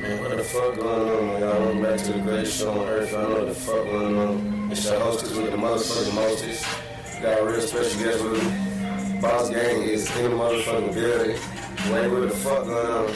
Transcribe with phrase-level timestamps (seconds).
[0.00, 1.40] Man, what the fuck going on, man?
[1.40, 3.14] Y'all welcome back to the greatest show on earth.
[3.14, 4.68] I know what the fuck going on.
[4.72, 6.66] It's your hostess with the motherfucking mostest.
[7.22, 9.20] Got a real special guest with me.
[9.20, 11.36] Boss Gang is in the motherfucking building.
[11.92, 13.08] Wait, what the fuck going on?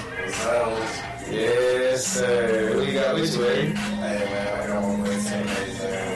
[1.30, 2.76] Yes, sir.
[2.76, 6.08] What you got with you, Hey man, I got one more teammates man.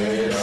[0.00, 0.39] Yeah,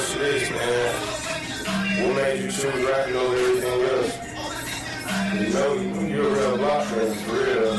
[0.00, 1.19] ask you this, man.
[2.02, 4.12] What made you choose rapping over everything else?
[5.34, 7.74] You know, you- you're a real block man, for real.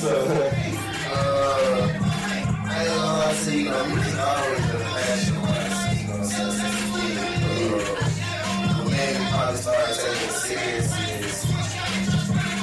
[0.00, 0.14] so,
[1.06, 5.42] Uh, I ain't gonna lie to you, you know, music always been a passion of
[6.00, 10.88] you know what I'm saying, a when man probably started taking it serious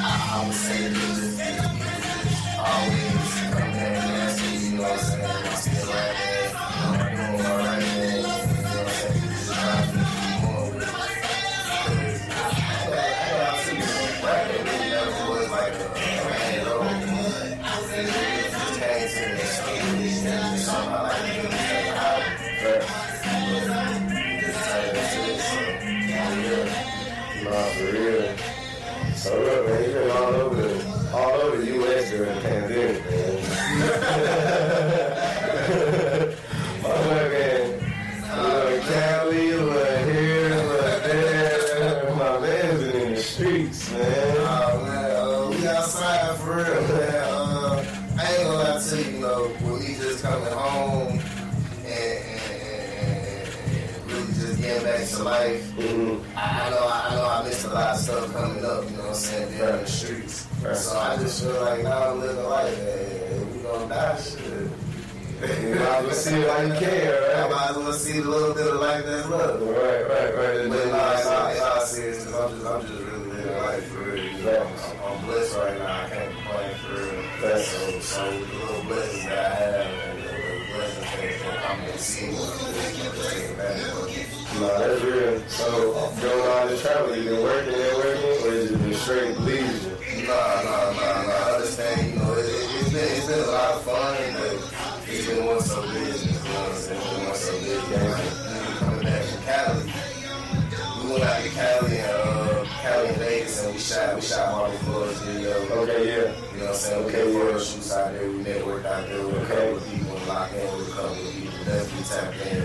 [0.03, 4.84] I, I would say it was just, was always coming in and asking, you know
[4.84, 5.21] what I'm saying,
[27.52, 28.36] nah, for real.
[29.16, 32.10] So, look, man, you've been all over the, all over the U.S.
[32.10, 33.38] during the pandemic, man.
[36.82, 36.90] My
[37.30, 37.64] man,
[38.44, 42.16] look, Cali, look here, look there.
[42.16, 44.38] My man's been in the streets, man.
[44.40, 47.16] Oh man, uh, we outside for real, man.
[47.24, 47.86] Uh,
[48.18, 51.20] I ain't gonna lie to you, you know, with me just coming home
[51.86, 52.42] and, and,
[53.00, 55.64] and, really just getting back to life.
[55.74, 56.24] Mhm.
[56.36, 57.01] I, know, I know,
[57.41, 58.84] I missed a lot of stuff coming up.
[58.85, 59.57] You know what I'm saying?
[59.57, 60.47] There in the streets.
[60.62, 60.75] Right.
[60.78, 62.78] So I just feel like now I'm living life.
[62.78, 64.38] And we gonna die, shit.
[65.41, 67.50] You might as well see it like you can, I right?
[67.50, 69.59] might as well see a little bit of life that's love.
[69.59, 70.69] Right, right, right.
[70.69, 73.85] But in all, in all, in all seriousness, I'm just, I'm just really living life
[73.88, 74.23] for real.
[74.23, 76.06] You know, I'm, I'm blessed right now.
[76.06, 77.23] I can't complain for real.
[77.41, 77.68] Facts.
[77.69, 81.79] So, so with the little blessings that I have and the little blessings that I'm
[81.88, 84.41] gonna see, I'm just take advantage of it.
[84.62, 85.42] Nah, that's real.
[85.48, 89.38] So, doing all this travel, you been working and working, or is it been straight
[89.40, 89.98] leisure?
[90.28, 91.34] Nah, nah, nah, nah.
[91.34, 95.10] I understand, you know, it, it, it's been it's been a lot of fun, but
[95.10, 96.30] it's been one so busy.
[96.30, 97.02] You know what I'm saying?
[97.02, 97.90] It's been one so busy.
[98.62, 99.84] We coming back from Cali.
[101.02, 104.52] We went out to Cali and uh, Cali and Vegas, and we shot we shot
[104.52, 105.52] Marvel Floyd's video.
[105.82, 106.14] Okay, yeah.
[106.54, 107.04] You know what I'm saying?
[107.06, 107.58] We Okay, did yeah.
[107.66, 108.30] shoots out there.
[108.30, 109.58] We networked out there with a Okay.
[109.58, 111.66] couple of people and locked in with a couple of people.
[111.66, 112.62] Definitely tapped in.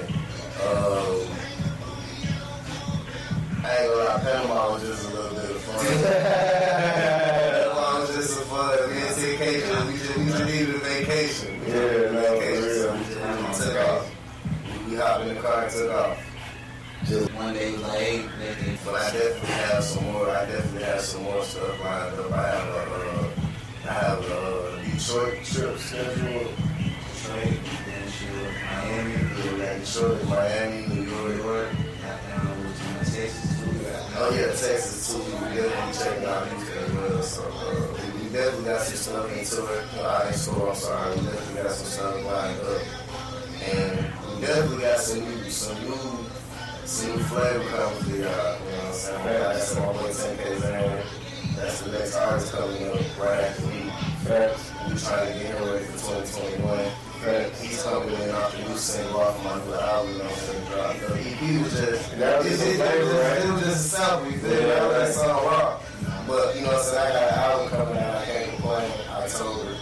[0.56, 1.45] Um,
[3.66, 5.86] I ain't gonna lie, Panama was just a little bit of fun.
[6.86, 8.88] Panama was just a fun.
[8.88, 9.86] We didn't take vacation.
[9.88, 11.60] We just, we just needed a vacation.
[11.60, 12.62] We Yeah, no, for vacation.
[12.62, 12.82] real.
[12.82, 14.14] So we just we took off.
[14.88, 16.22] We, hopped in the car and took off.
[17.06, 20.30] Just one day was like, hey, nigga, But I definitely have some more.
[20.30, 22.32] I definitely have some more stuff lined up.
[22.32, 22.80] I have a,
[23.10, 23.28] uh,
[23.88, 26.54] I have a uh, Detroit trip scheduled.
[27.18, 28.04] Detroit, then
[28.64, 30.95] Miami, Yeah, Detroit, Miami,
[34.18, 35.18] Oh yeah, Texas too.
[35.18, 37.22] We definitely check out Houston as well.
[37.22, 39.84] So uh, we, we definitely got some stuff into it.
[39.98, 41.16] Uh, I ain't sure, I'm sorry.
[41.16, 42.82] We definitely got some stuff lined up.
[43.66, 43.92] And
[44.24, 46.26] we definitely got some new, some new
[47.04, 48.16] new flavor coming to y'all.
[48.16, 49.24] You know what I'm saying?
[49.24, 51.26] That's my boy 10K Zane.
[51.56, 53.90] That's the next artist coming up right after me.
[54.24, 54.70] Facts.
[54.88, 57.05] We trying to get him ready for 2021.
[57.60, 60.12] He's coming in off the new single off my new album.
[60.12, 60.98] You know what I'm?
[61.00, 61.12] Drop.
[61.12, 63.96] The EP was just, That was it, some it, it, was just, it just a
[63.96, 64.30] sample.
[64.30, 64.66] You feel me?
[64.66, 65.80] That song raw.
[66.26, 67.16] But you know what I'm saying?
[67.16, 68.16] I got an album coming out.
[68.16, 68.92] I can't complain.
[69.10, 69.76] October.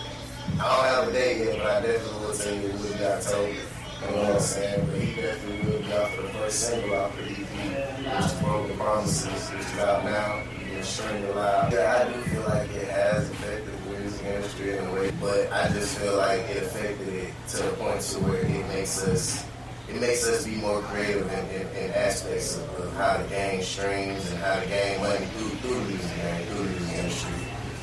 [0.55, 3.49] I don't have a date yet, but I definitely will you it will be October.
[3.51, 4.87] You know what I'm saying?
[4.87, 8.33] But he definitely will be out for the first single off the EP, which is
[8.41, 10.43] Broken Promises, which is out now.
[10.61, 11.73] You can stream it live.
[11.73, 15.53] Yeah, I do feel like it has affected the music industry in a way, but
[15.53, 19.45] I just feel like it affected it to the point to where it makes us
[19.89, 23.63] it makes us be more creative in, in, in aspects of, of how to gain
[23.63, 27.33] streams and how to gain money through, through the music game, through the music industry.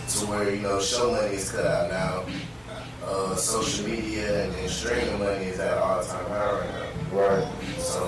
[0.10, 2.26] To where, you know, show money is cut out now.
[3.06, 6.70] Uh, social media and, and streaming money is at all time high right
[7.14, 7.20] now.
[7.20, 7.48] Right.
[7.78, 8.04] So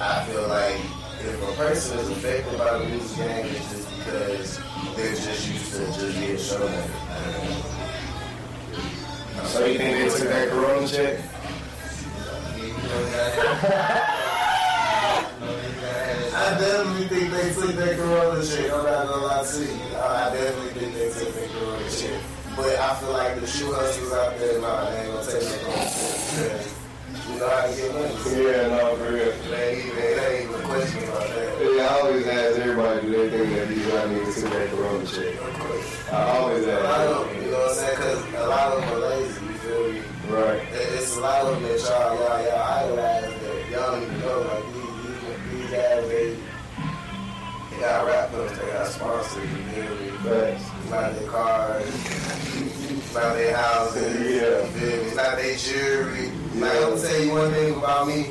[0.00, 0.76] I feel like
[1.20, 4.60] if a person is affected by the music game, it's just because
[4.96, 7.62] they're just used to just getting show money.
[9.50, 11.18] So you think they took that corona check?
[16.32, 18.72] I definitely think they took that Corona shit.
[18.72, 19.96] I'm not gonna lie to you.
[19.96, 22.20] I definitely think they took that Corona shit.
[22.56, 25.60] But I feel like the shoe hustlers out there, nah, they ain't gonna take that
[25.62, 26.79] Corona because
[27.38, 29.32] Yeah, no, for real.
[29.54, 31.74] Ain't even, it ain't even a about that.
[31.76, 35.06] Yeah, I always ask everybody, do they think that these young niggas took that corona
[35.06, 36.12] check?
[36.12, 37.30] I always A lot ask.
[37.30, 37.96] of you know what I'm saying?
[37.96, 40.02] Because a lot of them are lazy, you feel me?
[40.28, 40.62] Right.
[40.72, 44.40] It's a lot of them that y'all, y'all, y'all idolize that y'all don't even know.
[44.40, 46.36] Like these, these, these guys, they,
[47.70, 50.10] they got rap films, they got sponsors, you feel me?
[50.18, 50.64] Facts.
[50.82, 54.82] It's not their cars, it's their houses, Yeah.
[54.82, 56.32] It's not their jewelry.
[56.54, 58.26] Like, I'm gonna tell you one thing about me.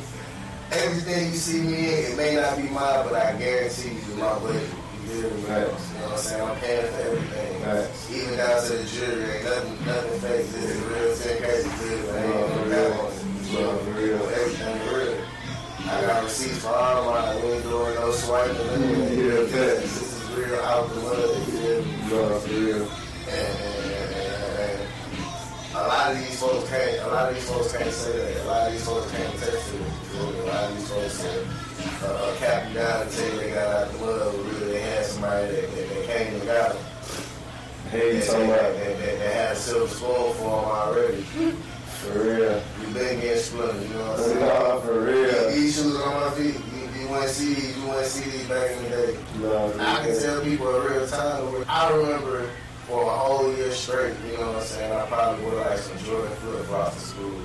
[0.71, 4.16] Everything you see me in, it may not be mine, but I guarantee you, it's
[4.16, 4.62] my budget.
[4.62, 5.42] You feel me?
[5.44, 5.89] Facts.
[5.89, 6.44] You know what I'm saying?
[6.50, 7.62] I'm paying for everything.
[7.63, 8.12] Facts.
[8.12, 10.48] Even down to the jewelry, ain't nothing, nothing fake.
[10.51, 12.06] This is real 10 crazy good.
[12.06, 13.62] but ain't No, no for real.
[13.63, 14.21] No, for real.
[14.30, 15.25] Everything real.
[15.89, 18.57] I got receipts for all my, we ain't doing no swiping.
[18.57, 19.18] nothing.
[19.18, 19.48] Yeah.
[19.50, 21.48] This is real out the mud.
[21.50, 21.86] You?
[22.12, 22.83] No, for real.
[23.31, 23.69] And
[25.79, 26.99] a lot of these folks can't.
[27.03, 28.43] A lot of these folks can't say that.
[28.43, 29.79] A lot of these folks can't attest you?
[30.19, 33.67] A lot of these folks uh, uh, cap you down and tell you they got
[33.75, 36.83] out the mud, but really they had somebody that, that, that came and got them.
[37.91, 41.21] Hey, That, talking that, that, had a silver spoon for them already.
[41.23, 42.61] for real?
[42.81, 44.39] You been getting splintered, you know what I'm saying?
[44.39, 45.51] No, for real.
[45.51, 46.55] These shoes on my feet.
[46.73, 47.77] You, you want to see these?
[47.77, 49.17] You want to see these back in the day?
[49.39, 51.65] No, I can tell people a real time.
[51.67, 52.49] I remember
[52.89, 54.91] for a whole year straight, you know what I'm saying?
[54.91, 57.41] I probably wore like some Jordan flip flops to school.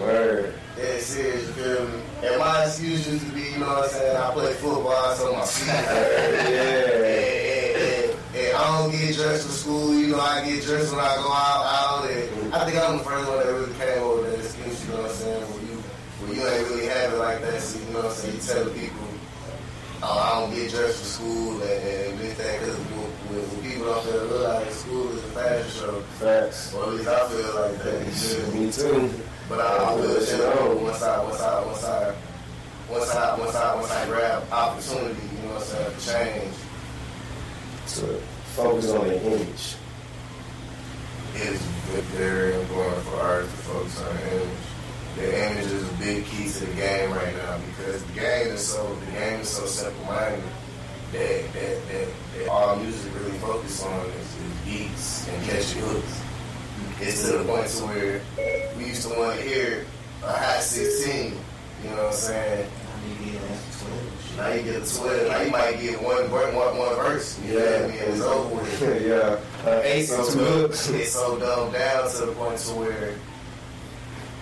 [0.00, 0.54] Word.
[0.78, 2.00] Yeah, serious, you feel me?
[2.24, 4.16] And my excuse used to be, you know what I'm saying?
[4.16, 7.32] I play football, so my feet hurt.
[8.36, 8.52] Yeah.
[8.56, 11.64] I don't get dressed for school, you know, I get dressed when I go out,
[11.64, 14.92] out and I think I'm the first one that really came over that excuse, you
[14.92, 15.42] know what I'm saying?
[15.42, 15.76] Where you,
[16.20, 18.34] where you ain't really have it like that, so you know what I'm saying?
[18.34, 19.08] You tell the people,
[20.02, 22.60] oh, I don't get dressed for school and, and this, that,
[23.36, 26.74] because people don't feel look like school is a fashion show, Facts.
[26.74, 28.54] or at least I feel like that.
[28.54, 28.72] me?
[28.72, 29.22] Too.
[29.48, 32.14] But I, I will let you once I once I once I
[32.90, 36.54] once I once I once I grab opportunity, you know what I'm saying, to change.
[37.94, 38.20] To
[38.56, 39.76] focus on the image.
[41.36, 41.60] It is
[42.18, 44.48] very important for artists to focus on the image.
[45.14, 48.66] The image is a big key to the game right now because the game is
[48.66, 50.42] so the game is so simple minded
[51.16, 56.22] that, that, that, that all music really focuses on is, is beats and catchy hooks.
[57.00, 58.20] It's to the point to where
[58.76, 59.86] we used to want to hear
[60.22, 61.32] a hot 16,
[61.82, 62.70] you know what I'm saying?
[64.36, 65.28] Now you get a 12.
[65.28, 67.40] Now you might get one, one, one, one verse.
[67.42, 67.98] You feel me?
[67.98, 69.06] And it's over with.
[69.06, 69.40] yeah.
[69.64, 70.90] Uh, ace and two hooks.
[70.90, 73.14] It's so dumbed down to the point to where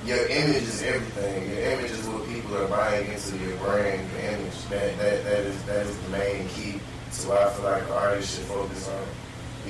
[0.07, 1.51] your image is everything.
[1.51, 4.65] Your image is what people are buying into your brand, your image.
[4.69, 6.81] That that that is that is the main key
[7.13, 9.07] to what I feel like an artist should focus on.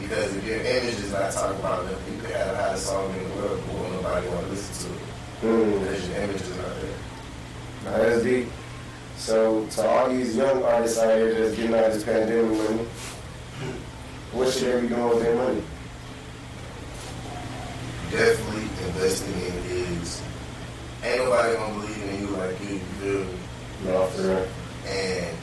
[0.00, 3.14] Because if your image is not talking about nothing, you could have the hottest song
[3.14, 5.02] in the world, but will nobody want to listen to it.
[5.42, 5.80] Mm.
[5.80, 6.98] Because your image is not there.
[7.84, 8.48] Now that's deep.
[9.16, 12.84] So to all these young artists out here that's getting out of this pandemic money,
[14.32, 15.62] what should they be doing with their money?
[18.10, 19.74] Definitely investing in is
[21.04, 23.38] ain't nobody gonna believe in you like you, you feel me?
[23.84, 24.49] No, for real.
[24.87, 25.37] and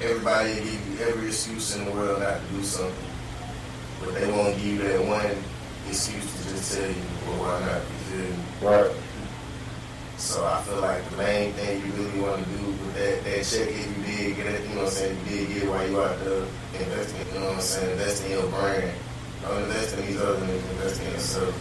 [0.00, 3.10] everybody will give you every excuse in the world not to do something.
[4.00, 5.36] But they won't give you that one
[5.88, 7.80] excuse to just tell you, well, why not?
[7.80, 8.42] You feel me?
[8.62, 8.96] Right.
[10.18, 13.44] So I feel like the main thing you really want to do with that, that
[13.44, 15.68] check if you did get it, you know what I'm saying, you did get it
[15.68, 16.44] while you out there
[16.80, 18.92] investing, you know what I'm saying, invest in your brand.
[19.42, 21.54] Don't invest in these other niggas, invest in yourself.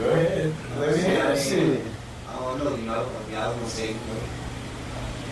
[0.00, 0.54] Go ahead.
[0.80, 1.84] Let me hear that shit.
[2.26, 3.04] I don't know, you know.
[3.04, 4.16] I mean, I was gonna say, you know,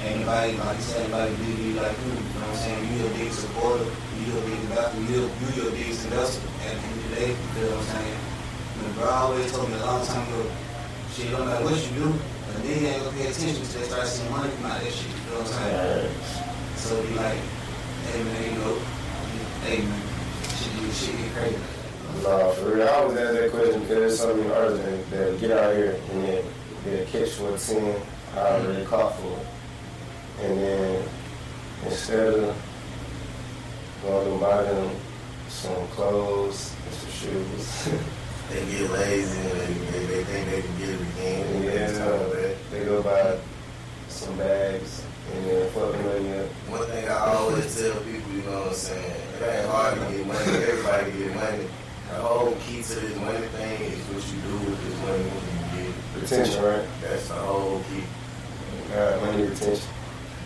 [0.05, 2.85] anybody, like you said, anybody do you like you, you know what I'm saying?
[2.85, 6.85] You a big supporter, you a big investor, you you your biggest investor at the
[6.85, 8.21] end of the day, you know what I'm saying?
[8.77, 10.53] You know, bro always told me a long time ago,
[11.17, 14.05] shit, don't matter what you do, a nigga ain't gonna pay attention until they start
[14.05, 16.13] seeing money come out of that shit, you know what I'm saying?
[16.77, 17.41] So be like,
[18.13, 18.77] hey man, you know,
[19.65, 20.03] hey man,
[20.61, 21.78] shit, shit get crazy.
[22.23, 22.89] Nah, for real.
[22.89, 25.99] I always ask that question because there's so many artists that, that get out here
[26.11, 26.45] and then
[26.85, 28.03] they catch a 10,
[28.35, 29.47] I already caught for it.
[30.45, 31.09] And then
[31.85, 32.57] instead of
[34.03, 34.97] going to buy them
[35.49, 37.89] some clothes and some shoes,
[38.49, 41.63] They get lazy and they, they, they think they can get it again.
[41.65, 43.39] yeah, they go buy
[44.09, 46.47] some bags and then fuck the money up.
[46.71, 50.17] One thing I always tell people, you know what I'm saying, it ain't hard to
[50.17, 51.69] get money, everybody get money.
[52.09, 55.87] The whole key to this money thing is what you do with this money when
[55.87, 56.23] you get.
[56.23, 56.85] Retention, right?
[57.03, 58.05] That's the whole key.
[58.95, 59.89] Uh, money retention.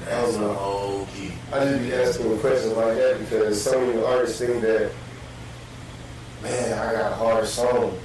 [0.04, 1.32] That's the whole key.
[1.52, 4.92] I just be asking questions like that because so many artists think that,
[6.42, 7.96] man, I got a hard song.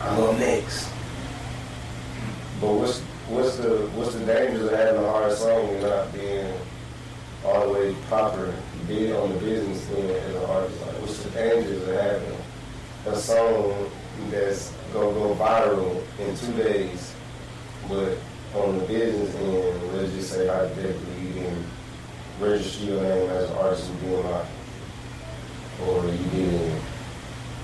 [0.00, 0.88] I'm up next.
[2.60, 6.52] But what's what's the what's the dangers of having a hard song and not being
[7.44, 8.54] all the way proper,
[8.86, 10.80] big on the business end as an artist?
[10.80, 12.36] Like, what's the dangers of having
[13.06, 13.90] a song
[14.30, 17.12] that's gonna go viral in two days,
[17.88, 18.16] but
[18.54, 21.66] on the business end, let's just say hypothetically, you didn't
[22.40, 24.46] register your name as an artist in BMI,
[25.86, 26.82] or you didn't,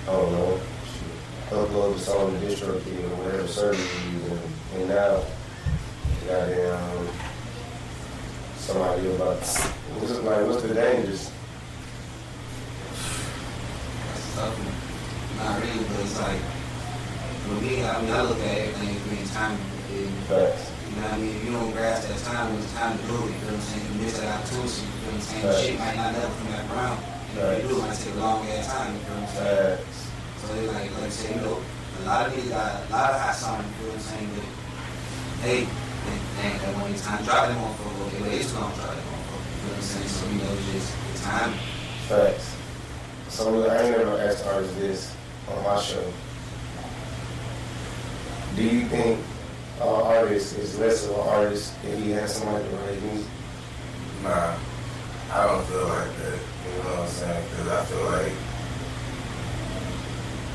[0.08, 0.60] I don't know,
[1.50, 4.40] upload the song to DistroKid or whatever service you use,
[4.74, 5.22] and now,
[6.26, 7.08] goddamn,
[8.70, 9.42] somebody about,
[9.98, 11.30] what's it like, what's the dangers?
[14.38, 14.54] That's.
[15.40, 16.38] Not really, but it's like,
[17.48, 19.58] for me, I mean, I look at everything as being timing.
[19.58, 20.70] And, Facts.
[20.86, 21.34] you know what I mean?
[21.34, 23.58] If you don't grasp that time, when it's time to do it, you know what
[23.58, 23.84] I'm saying?
[23.90, 25.46] You miss that opportunity, you know what I'm saying?
[25.50, 25.64] Right.
[25.66, 26.98] Shit might not never come back around.
[27.00, 27.56] And Right.
[27.58, 29.80] if you do, it might take a long ass time, you know what I'm saying?
[29.80, 29.98] Facts.
[30.38, 33.10] So they like, like I said, you know, a lot of these got a lot
[33.10, 34.30] of hot songs, you know what I'm saying?
[34.30, 34.46] But
[35.42, 35.60] hey,
[36.36, 37.24] they ain't that one time.
[37.24, 39.76] Drop them on for okay, well, it's gonna drop them on for you know what
[39.76, 40.08] I'm saying?
[40.08, 41.52] So, you know, it's just the time.
[42.08, 42.56] Facts.
[43.28, 45.16] So I ain't never asked artists this
[45.48, 46.12] on my show.
[48.56, 49.20] Do you think
[49.80, 53.30] an artist is less of an artist if he has somebody to write music?
[54.22, 54.54] Nah,
[55.32, 56.38] I don't feel like that.
[56.66, 57.46] You know what I'm saying?
[57.50, 58.32] Because I feel like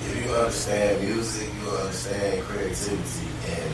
[0.06, 3.74] if you understand music, you understand creativity, and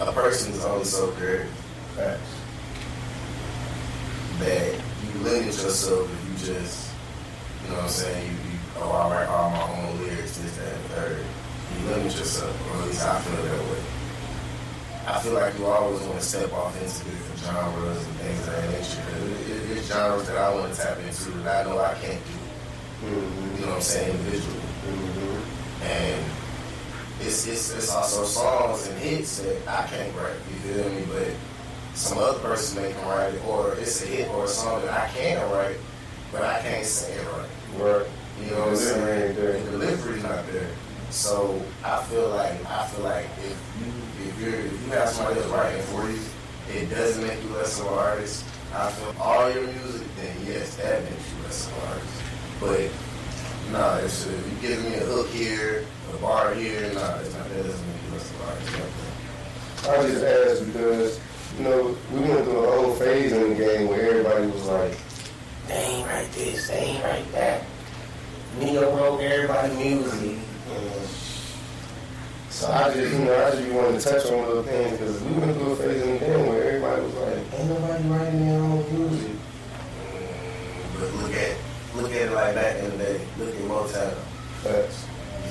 [0.00, 1.48] a person is only so creative
[1.96, 2.20] Facts.
[4.40, 6.90] that you limit yourself if you just,
[7.64, 8.26] you know what I'm saying?
[8.26, 11.24] You, you oh, I write all my own lyrics, this, that, and the third.
[11.80, 13.82] You limit yourself, or at least I feel that way.
[15.08, 18.46] I feel like you always want to step off into different genres and things of
[18.46, 19.02] that nature.
[19.16, 22.20] it- it- It's genres that I want to tap into that I know I can't
[22.26, 22.32] do.
[23.06, 23.54] Mm-hmm.
[23.56, 24.10] You know what I'm saying?
[24.18, 24.60] Individually.
[24.86, 25.82] Mm-hmm.
[25.84, 26.24] And
[27.20, 30.36] it's, it's it's also songs and hits that I can't write.
[30.50, 31.04] You feel me?
[31.08, 31.28] But
[31.94, 34.92] some other person may can write it, or it's a hit or a song that
[34.92, 35.76] I can write,
[36.30, 37.48] but I can't sing it right.
[37.78, 38.06] Right.
[38.42, 39.34] You know what I'm saying?
[39.34, 40.68] The delivery's not there.
[41.10, 45.40] So I feel like I feel like if you if you're if you have somebody
[45.40, 46.20] else writing for you,
[46.68, 48.44] it doesn't make you less of an artist.
[48.74, 52.22] I feel all your music, then yes, that makes you less of an artist.
[52.60, 53.05] But
[53.72, 57.62] nah, it's you giving me a hook here, a bar here, nah, it's not that
[57.64, 57.96] doesn't make.
[59.88, 61.20] I just asked because,
[61.58, 64.98] you know, we went through a whole phase in the game where everybody was like,
[65.68, 67.62] they ain't write this, they ain't write that.
[68.58, 70.38] Neo wrote everybody music.
[70.72, 71.08] And
[72.50, 75.32] so I just, you know, I just wanted to touch on little things because we
[75.34, 78.60] went through a phase in the game where everybody was like, ain't nobody writing their
[78.60, 79.30] own music.
[80.12, 81.56] Mm, But look at
[82.24, 83.20] like back in the day.
[83.38, 84.14] Look at Motown.
[84.62, 85.06] Facts.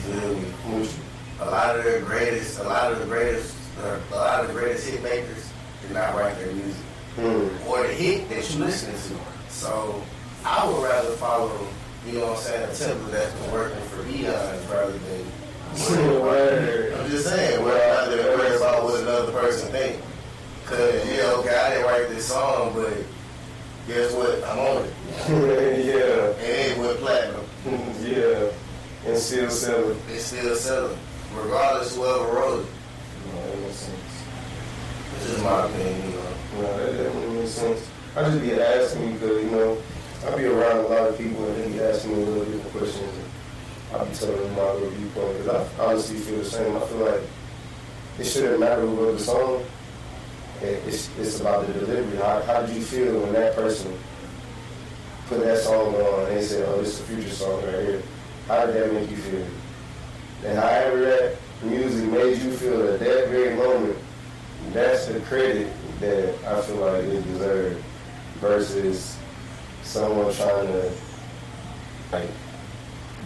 [0.07, 0.79] You feel me?
[0.79, 0.91] Which,
[1.39, 4.53] a lot of their greatest, a lot of the greatest, uh, a lot of the
[4.53, 6.81] greatest hit makers did not write their music
[7.15, 7.67] hmm.
[7.67, 9.21] or the hit that you listen to.
[9.49, 10.01] So
[10.43, 11.67] I would rather follow,
[12.05, 15.25] you know what I'm saying, a template that's been working for eons rather than.
[16.21, 16.93] Word.
[16.93, 20.01] I'm just saying, rather than worry about what another person think.
[20.65, 22.93] Cause yeah, okay, I didn't write this song, but
[23.87, 24.43] guess what?
[24.43, 24.93] I'm on it.
[25.85, 26.45] yeah.
[26.45, 27.45] And it went platinum.
[28.01, 28.51] yeah.
[29.05, 29.99] And still selling.
[30.09, 30.97] It's still selling,
[31.33, 32.71] regardless whoever wrote it.
[33.33, 34.23] No, that makes sense.
[35.15, 36.35] It's just my opinion, you know.
[36.61, 37.89] No, that definitely makes sense.
[38.15, 39.77] I just be asking because, you know,
[40.25, 42.71] I be around a lot of people and they be asking me a little different
[42.71, 43.11] questions.
[43.93, 46.75] I be telling them my little viewpoint because I honestly feel the same.
[46.75, 47.21] I feel like
[48.19, 49.65] it shouldn't matter who wrote the song.
[50.61, 52.17] It- It's, it's about the delivery.
[52.17, 53.97] How, how did you feel when that person
[55.27, 58.01] put that song on and they said, oh, this is a future song right here?
[58.47, 59.45] How did that make you feel?
[60.45, 63.97] And however that music made you feel at that very moment,
[64.71, 67.83] that's the credit that I feel like it deserved
[68.39, 69.17] versus
[69.83, 70.91] someone trying to
[72.11, 72.29] like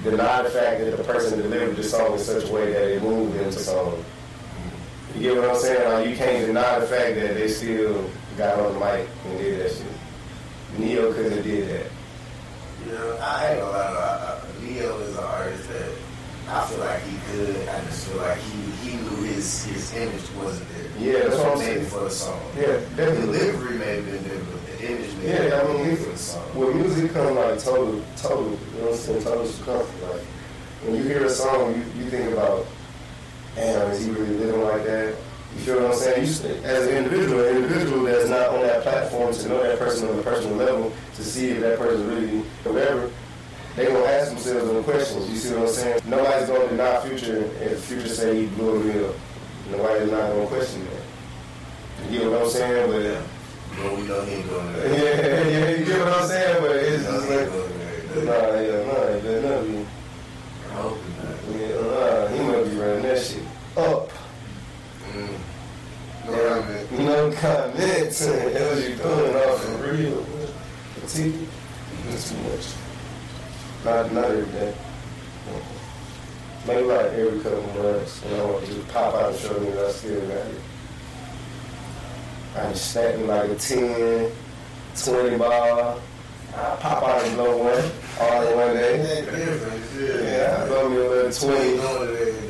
[0.04, 3.04] deny the fact that the person delivered the song in such a way that it
[3.04, 4.04] moved them to song.
[5.20, 5.92] You get what I'm saying?
[5.92, 9.60] Like you can't deny the fact that they still got on the mic and did
[9.60, 9.86] that shit.
[10.78, 11.92] Neo couldn't have did that.
[12.88, 14.26] Yeah, I ain't gonna lie.
[14.26, 15.92] I- is an artist that
[16.48, 17.68] I feel like he could.
[17.68, 20.88] I just feel like he he knew his his image wasn't there.
[21.00, 21.86] Yeah, that's what I'm saying.
[21.88, 22.40] for the song.
[22.58, 25.98] Yeah, The delivery may have been there, but the image may Yeah, have I mean,
[25.98, 26.44] for the song.
[26.56, 28.50] With music come like total, total, you
[28.80, 30.02] know what I'm saying, total circumference.
[30.04, 30.22] Like
[30.86, 32.66] when you hear a song, you, you think about,
[33.56, 35.16] damn, is he really living like that?
[35.56, 36.22] You feel what I'm saying?
[36.26, 40.10] You, as an individual, an individual that's not on that platform to know that person
[40.10, 43.10] on a personal level, to see if that person really whatever,
[43.76, 45.30] they gonna ask themselves them questions.
[45.30, 46.02] You see what I'm saying?
[46.06, 49.16] Nobody's gonna deny Future if Future say he blew a meal.
[49.72, 52.12] Nobody's not gonna question that.
[52.12, 52.92] You get what I'm saying?
[52.92, 53.22] But
[53.82, 55.46] But we know he ain't doing yeah, that.
[55.52, 56.62] yeah, yeah, you get what I'm saying?
[56.62, 57.50] But it's just like.
[58.26, 59.86] Nah, yeah, nah, it better not be.
[60.68, 60.98] I hope.
[60.98, 61.09] Yeah,
[62.80, 63.44] he might be running that shit
[63.78, 64.10] up.
[65.12, 65.40] Mm.
[66.26, 66.92] No comment.
[66.92, 68.26] No comments.
[68.26, 70.26] Hell, you doing off for real?
[71.08, 71.48] See,
[72.10, 72.68] it's too much.
[73.86, 74.74] Not, not every day.
[76.68, 79.92] Maybe like every couple months, you know, just pop out and show me that I
[79.92, 80.62] still got it.
[82.56, 84.32] I just stack me like a 10,
[85.04, 86.02] 20 ball.
[86.54, 89.24] I pop out and blow one all in one day.
[90.00, 90.64] Yeah.
[90.64, 92.49] I blow me a little We ain't 20.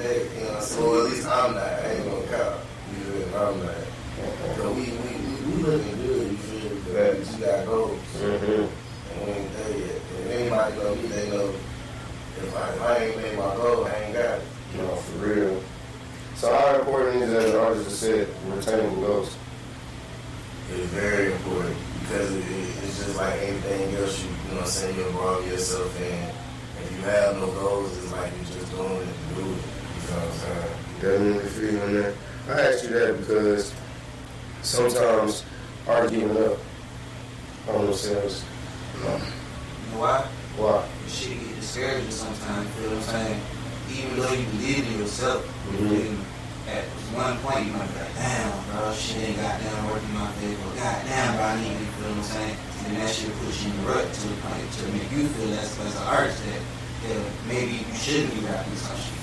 [0.80, 0.94] Doing it every day, you know.
[0.94, 1.63] So at least I'm not.
[1.63, 2.60] I ain't gonna cop.
[2.92, 3.36] You feel me?
[3.36, 4.56] I'm not.
[4.58, 6.32] So we we we, we looking good.
[6.32, 6.82] You feel me?
[6.94, 8.46] But we just got goals, Mm-hmm.
[8.46, 9.96] and we ain't there yet.
[9.96, 11.54] And if anybody know me, they know.
[12.42, 14.46] If I, if I ain't made my goal, I ain't got it.
[14.78, 15.63] No, for real.
[16.36, 19.36] So how important is it as an artist to set retaining goals?
[20.72, 24.24] It's very important because it, it, it's just like anything else.
[24.24, 26.30] You, you know, what I'm saying you involve yourself in.
[26.82, 29.60] If you have no goals, it's like you're just doing it to do it.
[30.10, 31.02] You?
[31.02, 32.13] Definitely feel on that.
[32.50, 33.74] I asked you that because
[34.62, 35.43] sometimes
[36.10, 36.58] giving up
[37.69, 38.43] on themselves.
[38.98, 39.17] You know
[39.98, 40.26] why?
[40.58, 40.86] Why?
[41.06, 43.41] The shit get discouraging sometimes, you feel what I'm saying?
[43.89, 45.89] Even though you believe in yourself, Mhm.
[45.89, 46.17] then
[46.69, 50.69] at one point you might be like, damn, bro, shit ain't goddamn working my favor.
[50.78, 52.58] Goddamn, bro, I need you, feel what I'm saying?
[52.86, 55.54] And that shit puts you in the rut to the point to make you feel
[55.58, 56.62] as, as an artist that,
[57.10, 59.18] that maybe you shouldn't be rapping some shit,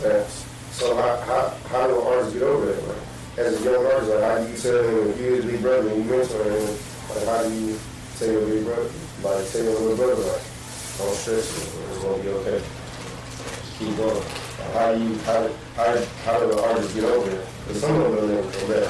[0.00, 2.88] So how, how, how do artists get over that?
[2.88, 2.96] Like,
[3.36, 5.88] as a young artist, like, how do you tell him if you his big brother
[5.90, 6.76] and you mentor him,
[7.10, 7.78] like how do you
[8.16, 8.90] tell your big brother,
[9.22, 10.42] like tell your little brother, like,
[10.96, 12.62] don't stress it, it's gonna be okay.
[13.78, 14.14] Keep going.
[14.14, 17.46] Like, how do you, how, how, how do the artists get over it?
[17.66, 18.88] Because some of them never come back.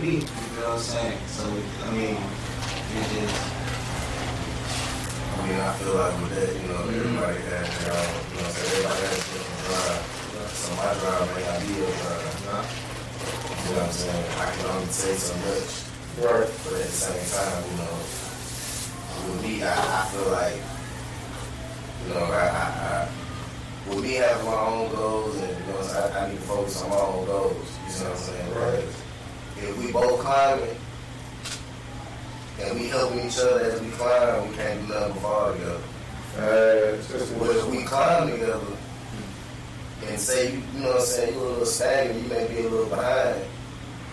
[0.00, 1.18] You, know what I'm saying?
[1.26, 1.44] So,
[1.84, 2.16] I mean,
[2.96, 3.57] it's just,
[5.38, 8.42] I mean, I feel like with that, you know, everybody has their own, you know,
[8.42, 10.02] what I'm saying everybody has a different drive.
[10.50, 12.26] So my drive may not be your drive.
[12.42, 14.26] You know what I'm saying?
[14.34, 15.70] I can only say so much,
[16.18, 16.50] Right.
[16.64, 17.94] but at the same time, you know,
[19.30, 20.58] with me, I, I feel like,
[22.02, 23.08] you know, I, I, I
[23.88, 26.90] with me having my own goals and you know, I, I need to focus on
[26.90, 27.54] my own goals.
[27.86, 28.54] You know what I'm saying?
[28.54, 28.84] Right.
[29.56, 30.76] If we both climbing
[32.60, 35.80] and we helping each other as we climb, we can't do nothing but fall together.
[36.36, 38.60] Uh, it's But if we climb together
[40.06, 42.60] and say, you you know what I'm saying, you're a little stagnant, you may be
[42.60, 43.44] a little behind,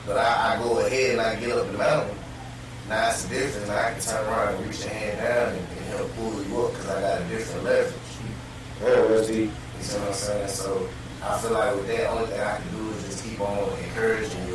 [0.05, 2.17] but I, I go ahead and I get up the mountain.
[2.87, 3.67] Now it's a difference.
[3.67, 6.61] Now I can turn around and reach a hand down and, and help pull you
[6.61, 7.93] up because I got a different leverage.
[8.81, 9.51] yeah, that's deep.
[9.77, 10.47] You see what I'm saying?
[10.49, 10.89] So
[11.23, 14.47] I feel like with that, only thing I can do is just keep on encouraging
[14.47, 14.54] you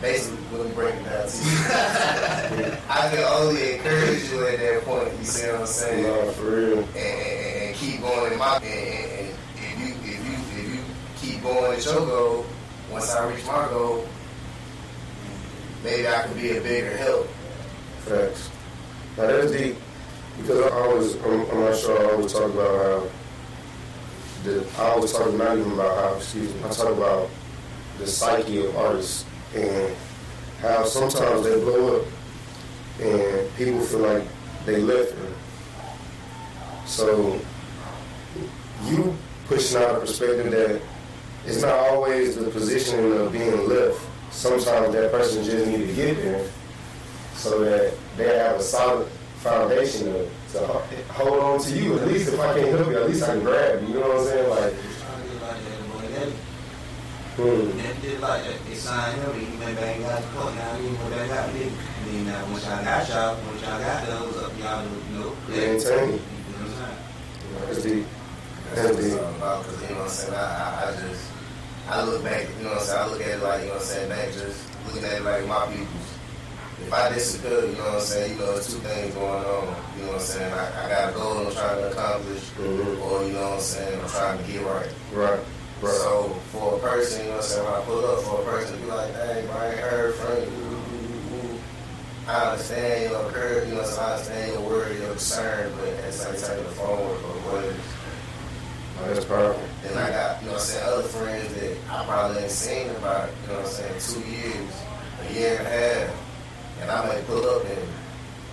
[0.00, 1.50] Basically, let me break it down to you.
[2.88, 5.18] I can only encourage you at that point.
[5.18, 6.02] You see what I'm saying?
[6.04, 6.78] No, for real.
[6.78, 10.74] and, and, and keep going in my and, and, and if you if you if
[10.74, 10.80] you
[11.16, 12.46] keep going at your goal,
[12.92, 14.06] once I reach my goal,
[15.82, 17.26] maybe I can be a bigger help.
[18.06, 18.50] Facts.
[19.16, 19.76] Now that's deep
[20.36, 22.00] because I always, I'm, I'm not sure.
[22.00, 23.08] I always talk about how
[24.44, 27.28] the I always talk not even about how excuse me, I talk about
[27.98, 29.96] the psyche of artists and
[30.60, 32.06] how sometimes they blow up
[33.00, 34.24] and people feel like
[34.66, 35.34] they left them.
[36.86, 37.40] So
[38.84, 40.82] you pushing out a perspective that
[41.46, 44.00] it's not always the position of being left.
[44.30, 46.46] Sometimes that person just need to get there
[47.34, 49.08] so that they have a solid
[49.38, 50.66] foundation to, to
[51.10, 51.98] hold on to you.
[51.98, 53.88] At least if I can't help you, at least I can grab you.
[53.88, 54.50] You know what I'm saying?
[54.50, 54.74] Like,
[57.38, 57.70] Hmm.
[57.78, 58.42] And did like.
[58.66, 60.54] They signed him, he went back and the court.
[60.56, 61.70] Now he went back out and
[62.10, 65.36] then now once y'all got y'all, once y'all got those up, y'all you know.
[65.46, 66.20] Maintain.
[67.66, 68.06] That's deep.
[68.74, 69.12] That's deep.
[69.14, 70.34] About, cause, you know what I'm saying?
[70.34, 71.30] I, I, I just,
[71.88, 72.98] I look back, you know what I'm saying?
[72.98, 75.22] I look at it like, you know what I'm saying, back just looking at it
[75.22, 76.14] like my people's.
[76.82, 79.76] If I disappear, you know what I'm saying, you know, there's two things going on.
[79.94, 80.52] You know what I'm saying?
[80.52, 83.02] I, I got a goal I'm trying to accomplish, Mhm.
[83.02, 84.90] or, you know what I'm saying, I'm trying to get right.
[85.14, 85.40] Right.
[85.80, 85.94] Right.
[85.94, 88.44] So for a person, you know what I'm saying, when I pull up for a
[88.44, 91.60] person to be like, hey, bro, I ain't heard from you.
[92.26, 96.04] I understand your curve, you know, so I understand your worry, your concern, but at
[96.04, 99.14] the same time, the phone work for what it is.
[99.14, 99.62] That's powerful.
[99.82, 102.88] Then I got, you know what I'm saying, other friends that I probably ain't seen
[102.88, 104.82] in about, you know what I'm saying, two years,
[105.22, 106.10] a year and a half.
[106.82, 107.88] And I might pull up and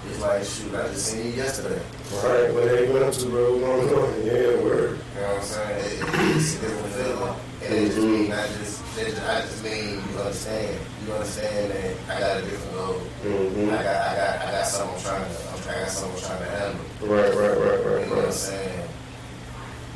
[0.10, 1.82] it's like, shoot, I just seen you yesterday.
[2.24, 2.54] Right.
[2.54, 3.60] What they went up to, bro?
[3.60, 4.26] Going on?
[4.26, 5.00] Yeah, word.
[5.16, 5.86] You know what I'm saying?
[5.86, 7.36] It, it's a different feeling.
[7.66, 10.80] And it just mean, I just, it I just mean, you understand.
[11.06, 13.02] You understand that I got a different goal.
[13.24, 13.70] Mm-hmm.
[13.70, 16.26] I got, I got, I got something I'm trying to, I'm, I got something I'm
[16.26, 16.86] trying to handle.
[17.02, 17.80] Right, right, right, right.
[17.82, 18.90] You right, know what I'm saying?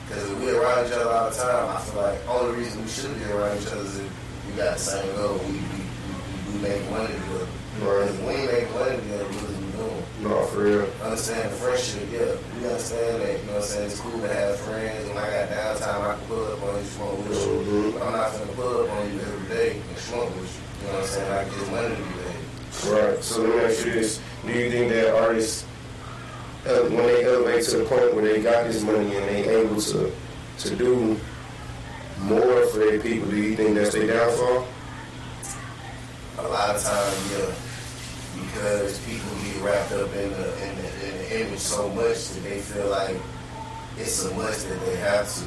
[0.08, 2.90] Because if we around each other all the time, I feel like only reason we
[2.90, 4.10] should be around each other is if
[4.50, 5.38] we got the same goal.
[5.46, 7.48] We, we, we, we make money together.
[7.86, 8.10] Right.
[8.10, 9.59] If we ain't make money together, is
[10.20, 10.40] we doing?
[10.40, 10.88] No, for real.
[11.04, 12.36] Understand the friendship, yeah.
[12.60, 13.86] We understand that, you know what I'm saying?
[13.88, 15.08] It's cool to have friends.
[15.10, 17.48] When I got downtime, I can pull up on you, smoke with you.
[17.48, 17.94] Mhm.
[17.94, 20.88] But I'm not to pull up on you every day and smoke with you.
[20.88, 21.32] You know what I'm saying?
[21.32, 22.92] I get money to be paid.
[22.92, 23.24] Right.
[23.24, 25.66] So let me ask you this: Do you think that artists,
[26.68, 29.82] uh, when they elevate to the point where they got this money and they able
[29.82, 30.12] to
[30.60, 31.20] to do
[32.22, 34.66] more for their people, do you think that's their downfall?
[36.38, 37.54] A lot of times, yeah,
[38.42, 42.44] because people get wrapped up in the, in the in the image so much that
[42.44, 43.18] they feel like
[43.98, 45.44] it's a must that they have to.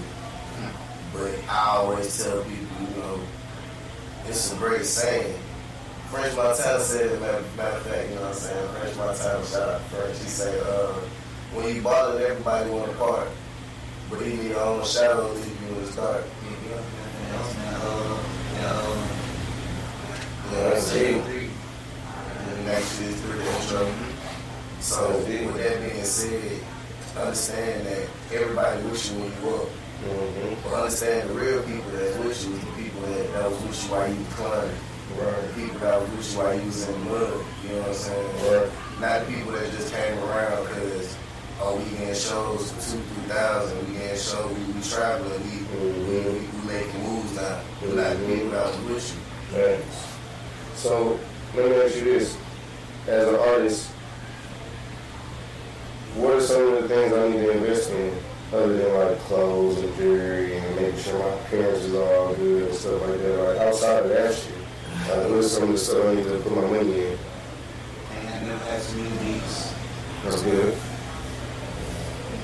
[1.12, 3.20] But I always tell people, you know,
[4.26, 5.38] it's a great saying.
[6.11, 8.68] French Montana said it, matter, matter of fact, you know what I'm saying?
[8.68, 10.18] French Montana, shout out to French.
[10.18, 10.92] He say, uh,
[11.55, 13.28] when you bottle it, everybody want to part.
[14.11, 16.24] But even your own shadow leave you in the dark.
[16.44, 16.76] You know
[20.64, 21.12] what I'm saying?
[21.14, 21.41] And actually,
[22.68, 23.94] it's through the intro.
[24.81, 26.61] So, with that being said,
[27.16, 29.68] understand that everybody with you when you up.
[30.03, 30.55] Mm-hmm.
[30.64, 33.85] But understand the real people that's with you is the people that, that was with
[33.85, 34.77] you while you was climbing.
[35.14, 35.55] The Right.
[35.55, 37.44] people that was with you while you was in the mud.
[37.62, 38.37] You know what I'm saying?
[38.51, 38.70] Right.
[39.01, 41.16] Not the people that just came around because,
[41.61, 43.79] oh, we getting shows for two, three thousand.
[43.87, 47.61] We getting shows, we, we traveling, we, we, we, we making moves now.
[47.81, 49.20] But not the people that was with you.
[49.55, 50.16] Thanks.
[50.75, 51.20] So
[51.55, 52.37] let me ask you this:
[53.08, 53.88] As an artist,
[56.14, 58.16] what are some of the things I need to invest in,
[58.52, 62.74] other than like clothes and jewelry and making sure my appearance is all good and
[62.74, 63.38] stuff like that?
[63.38, 64.54] Like outside of that shit,
[65.08, 67.18] like, what are some of the stuff I need to put my money in?
[68.14, 69.74] And I never had some new beats.
[70.22, 70.76] That's good.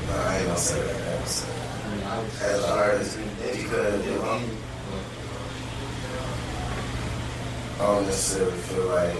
[0.09, 0.97] No, I ain't gonna say that.
[0.97, 1.55] I ain't gonna say that.
[2.43, 3.19] As an artist,
[3.53, 4.41] because you know,
[7.75, 9.17] I don't necessarily feel like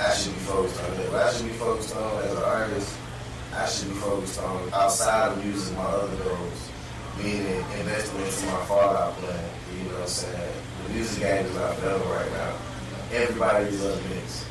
[0.00, 1.12] I should be focused on that.
[1.12, 2.96] What I should be focused on as an artist,
[3.54, 6.70] I should be focused on outside of music, my other goals,
[7.18, 9.44] meaning investing into my fallout plan.
[9.76, 10.52] You know what I'm saying?
[10.86, 12.56] The music game is not forever right now.
[13.12, 14.46] Everybody's up mix.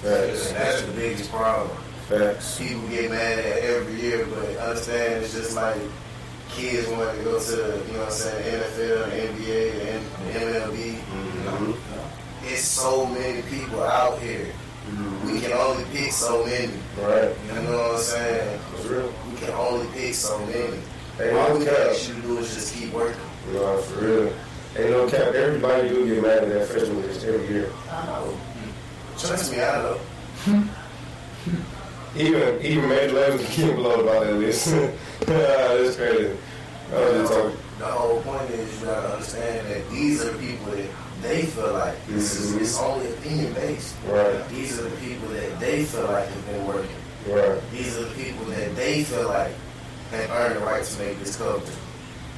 [0.00, 0.48] Facts.
[0.48, 1.76] And that's the biggest problem
[2.08, 2.58] Facts.
[2.58, 5.80] people get mad at every year, but understand it's just like
[6.48, 7.52] kids want to go to,
[7.86, 9.82] you know what I'm saying, NFL, NBA,
[10.32, 10.94] the MLB.
[11.00, 12.46] Mm-hmm.
[12.46, 14.46] It's so many people out here.
[15.24, 16.72] We can only pick so many.
[17.00, 17.34] Right.
[17.46, 18.60] You know what I'm saying?
[18.72, 19.12] That's real.
[19.30, 20.78] We can only pick so many.
[21.16, 21.74] Hey, All no we cap.
[21.90, 23.20] ask you to do is just keep working.
[23.52, 24.32] No, for real.
[24.76, 25.34] Ain't no cap.
[25.34, 27.70] Everybody do get mad at that freshman list every year.
[27.90, 28.38] I know.
[29.18, 29.98] Trust me, I know.
[32.16, 34.70] Even even major can get blown by that list.
[35.26, 36.34] That's crazy.
[36.90, 37.56] I was just talking.
[37.78, 40.86] The whole point is you gotta understand that these are people that
[41.22, 42.60] they feel like this is Mhm.
[42.60, 43.94] it's only opinion based.
[44.06, 46.96] Right, These are the people that they feel like have been working.
[47.28, 49.52] right, These are the people that they feel like
[50.12, 51.60] have earned the right to make this cover.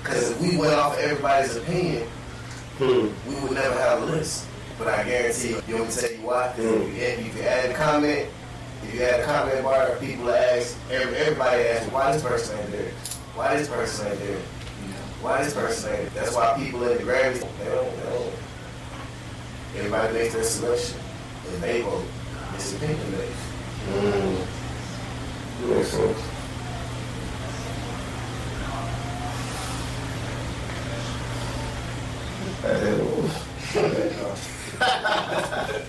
[0.02, 2.04] Because if we went off of everybody's opinion,
[2.78, 3.08] Hmm.
[3.28, 4.44] we would never have a list.
[4.78, 6.52] But I guarantee you, you want to tell you why?
[6.54, 6.88] 'Cause Mm.
[6.88, 8.26] if, you add, if you add a comment,
[8.86, 12.92] if you add a comment bar, people ask, everybody asks, why this person ain't there?
[13.34, 14.36] Why this person ain't there?
[15.20, 16.22] Why this person ain't there?
[16.24, 18.32] That's why people in the Grammys, they don't, they don't.
[19.78, 20.98] Everybody makes their selection,
[21.52, 22.04] and they vote.
[22.54, 23.32] It's opinion based.
[23.88, 24.46] Mm.
[25.68, 26.22] Makes sense.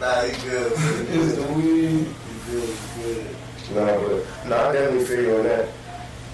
[0.00, 0.72] Nah, he good.
[1.10, 1.88] Is the weed?
[1.88, 3.36] He good, he good.
[3.74, 5.68] No, but no, I definitely feel you on that.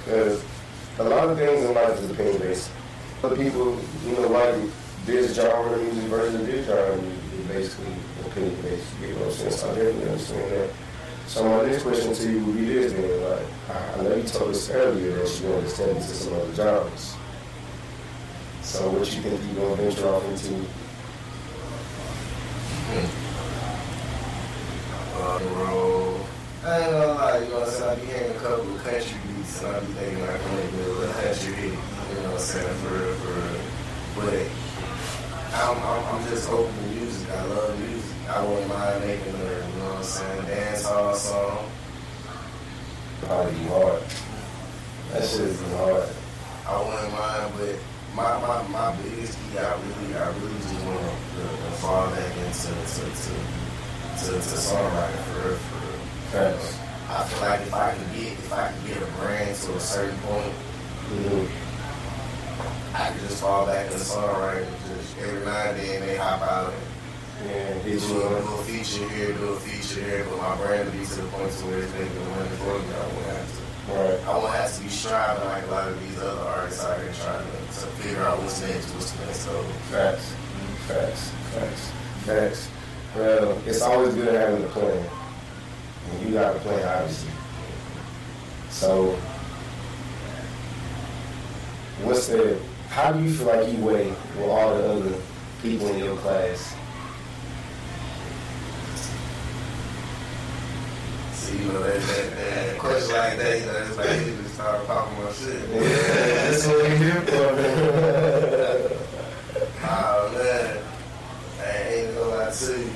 [0.04, 0.44] Because
[0.98, 2.70] a lot of things in life is opinion based.
[3.22, 4.28] Other people, you know,
[5.02, 7.94] like this genre of music versus this genre of music is basically
[8.26, 9.00] opinion based.
[9.00, 9.30] You know?
[9.30, 10.70] So I definitely understand that.
[11.26, 14.50] So my next question to you would be this then, like, I know you told
[14.50, 17.16] us earlier that you understand into some other genres.
[18.62, 20.64] So what you think you're gonna venture off into?
[25.22, 26.20] on the road.
[26.64, 27.82] I ain't gonna lie, you know I'm?
[27.82, 30.62] I be hearing a couple of country beats and I be thinking like I'm gonna
[30.62, 33.62] a little country hit, you know what I'm saying, for real, for real.
[34.14, 34.46] But
[35.54, 37.28] I'm, I'm, I'm just open music.
[37.30, 38.16] I love music.
[38.28, 41.68] I wouldn't mind making a, you know what I'm saying, dance hall song.
[43.20, 44.02] Probably be hard.
[45.12, 46.08] That shit is hard.
[46.64, 47.76] I wouldn't mind, but
[48.16, 52.32] my, my, my biggest key, I really, I really just want to, to fall back
[52.38, 53.32] into to, to,
[54.24, 56.56] to, to songwriting for real, for real.
[57.12, 59.80] I feel like if I can get if I can get a brand to a
[59.80, 60.54] certain point,
[61.12, 61.48] Mhm.
[62.94, 64.66] I can just fall back into songwriting.
[65.22, 66.72] Every now and then they hop out
[67.42, 68.60] and Yeah, do a, you do up.
[68.60, 71.52] a feature here, do a feature there, but my brand will be to the point
[71.52, 72.94] to where it's making money for me.
[72.94, 73.62] I won't have to.
[73.92, 74.20] Right.
[74.26, 77.12] I won't have to be striving like a lot of these other artists out here
[77.22, 79.40] trying to, to figure out what's next, what's next.
[79.40, 80.32] So Facts.
[80.86, 81.30] Facts.
[81.54, 81.90] Facts.
[82.24, 82.68] Facts.
[83.16, 85.04] Well, it's always good having a plan.
[86.10, 87.30] And you got a plan, obviously.
[88.70, 89.18] So,
[92.02, 92.58] what's the,
[92.92, 95.14] how do you feel like you weigh with all the other
[95.62, 96.74] people in your class?
[101.32, 104.54] see, you know that, that, that question like that, you know, it's like you just
[104.54, 105.68] start popping my shit.
[105.72, 108.98] Yeah, that's what we here for.
[109.84, 110.78] Oh man,
[111.60, 112.90] I ain't gonna lie to you.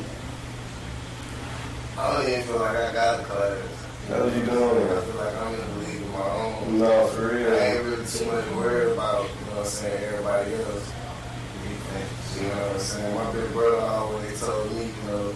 [1.99, 3.59] I don't even feel like I got a class.
[4.09, 6.79] What you I feel like I'm in the league of my own.
[6.79, 7.53] No, for real.
[7.53, 10.93] I ain't really too much worried about, know what I'm saying, everybody else.
[12.37, 13.15] You know what I'm saying?
[13.15, 15.35] My big brother always told me, you know,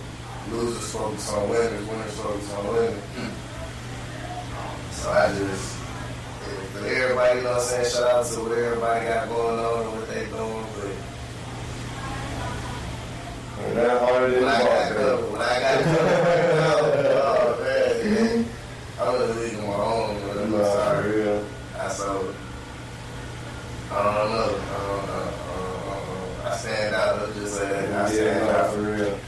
[0.50, 3.00] losers focus on winners, winners focus on winning.
[4.92, 5.76] So I just,
[6.76, 9.86] for everybody, you know what I'm saying, shout out to what everybody got going on
[9.86, 10.92] and what they doing, but
[13.64, 17.56] And that harder than When I got covered, when I got covered right now, oh
[17.64, 18.44] man,
[19.00, 20.38] I'm in the league of my own, man.
[20.44, 21.10] I'm No, for sorry.
[21.10, 21.44] real.
[21.78, 22.34] I so
[23.92, 24.44] I don't know.
[24.44, 26.48] I, don't, know.
[26.48, 27.22] I, stand out.
[27.22, 27.92] I'm just saying.
[27.92, 28.74] I Yeah, stand no, out.
[28.74, 29.18] for real.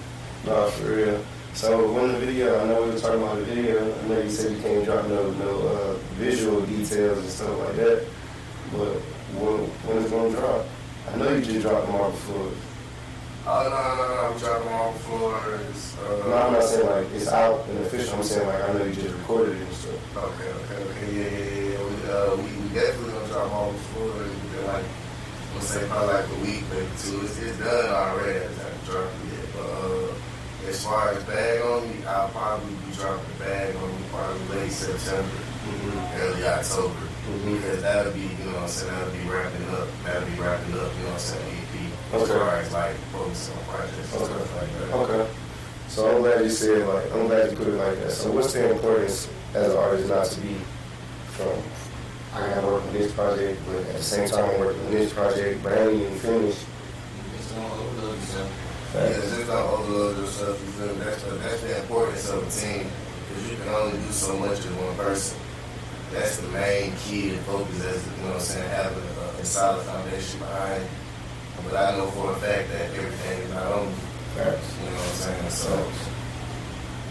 [0.47, 1.25] No, for real.
[1.55, 3.93] So when the video, I know we were talking about the video.
[3.93, 7.77] I know you said you can't drop no no uh, visual details and stuff like
[7.77, 8.07] that.
[8.73, 8.95] But
[9.37, 10.65] when when it's gonna drop?
[11.13, 12.57] I know you just dropped Marble Floyd.
[13.45, 14.33] Oh no, no, no.
[14.33, 15.97] We dropping all floors.
[15.99, 18.15] Uh, No, I'm not saying like it's out and official.
[18.15, 20.17] I'm saying like I know you just recorded it and stuff.
[20.17, 21.09] Okay, okay, okay.
[21.11, 21.83] Yeah, yeah, yeah.
[21.83, 24.31] We, uh, we, definitely gonna drop all floors
[24.63, 27.21] within like, I'm gonna say probably like a week, maybe two.
[27.23, 28.39] It's, it's done already.
[28.39, 29.49] I just haven't dropped it yet.
[29.55, 33.89] But uh, as far as bag on me, I'll probably be dropping the bag on
[33.89, 35.31] me probably late September,
[36.17, 36.95] early October.
[37.23, 37.55] Mhm.
[37.61, 40.75] Because that'll be, you know what I'm saying, that'll be wrapping up, that'll be wrapping
[40.75, 42.15] up, you know what I'm saying, EP.
[42.15, 42.33] As Okay.
[42.33, 44.33] far as like focusing on projects and Okay.
[44.33, 44.97] stuff like that.
[44.97, 45.31] Okay.
[45.89, 48.13] So I'm glad you said like I'm glad you put it like that.
[48.13, 50.57] So what's the importance as an artist not to be
[51.37, 51.63] from
[52.35, 55.13] I gotta work on this project, but at the same time I'm working on this
[55.13, 56.65] project, but I ain't even finished.
[57.37, 58.93] Just don't overload yourself.
[58.95, 60.61] Yeah, just don't overload yourself.
[60.65, 60.95] You feel?
[60.95, 62.91] That's the, that's the importance of a team.
[63.29, 65.39] Because you can only do so much as one person.
[66.11, 69.45] That's the main key to focus as, you know what I'm saying, having a, a
[69.45, 70.85] solid foundation behind.
[71.65, 73.95] But I know for a fact that everything is not on you.
[74.37, 74.77] Facts.
[74.81, 75.51] You know what I'm saying?
[75.51, 75.77] So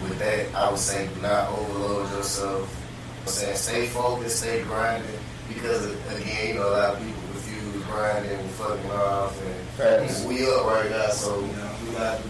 [0.02, 2.81] with that, I would say do not overload yourself
[3.26, 5.10] saying stay focused, stay grinding,
[5.48, 10.24] because again, you know, a lot of people refuse grinding and fucking off, and Facts.
[10.24, 12.20] we up right now, so you know, we got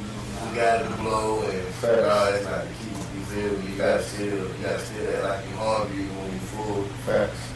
[0.48, 1.52] we got to blow, and
[1.84, 2.90] uh, it's not the key.
[3.14, 3.72] You feel me?
[3.72, 6.82] You gotta still, you gotta still that like you hungry when you full.
[7.06, 7.52] Facts.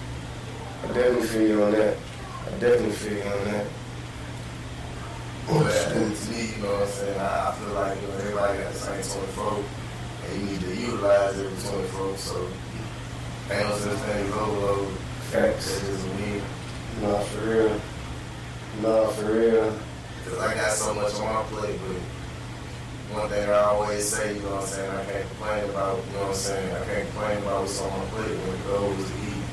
[0.83, 1.97] I definitely feel you on that.
[2.47, 3.67] I definitely feel you on that.
[5.49, 7.21] But to me, you know what I'm saying?
[7.21, 9.65] I, I feel like you know, everybody got the same 24,
[10.27, 12.17] and you need to utilize every 24.
[12.17, 12.49] So
[13.49, 14.93] Ain't no thing as overload.
[15.31, 15.81] Facts.
[15.81, 16.43] That is weird.
[17.01, 17.81] Nah, for real.
[18.83, 19.79] Nah, for real.
[20.25, 24.43] Cause I got so much on my plate, but one thing I always say, you
[24.43, 27.09] know what I'm saying, I can't complain about, you know what I'm saying, I can't
[27.09, 29.45] complain about what's on my plate when it goes, to eat.